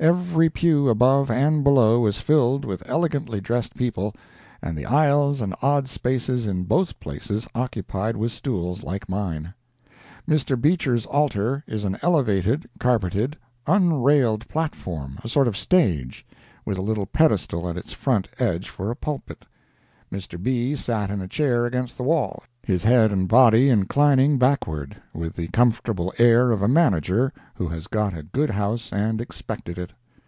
[0.00, 4.12] Every pew above and below was filled with elegantly dressed people,
[4.60, 9.54] and the aisles and odd spaces in both places occupied with stools like mine.
[10.28, 10.60] Mr.
[10.60, 13.36] Beecher's altar is an elevated, carpeted,
[13.68, 19.46] unrailed platform—a sort of stage—with a little pedestal at its front edge for a pulpit.
[20.12, 20.40] Mr.
[20.40, 20.74] B.
[20.74, 25.48] sat in a chair against the wall, his head and body inclining backward, with the
[25.48, 29.92] comfortable air of a manager who has got a good house and expected it.